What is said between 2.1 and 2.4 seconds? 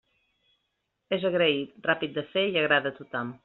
de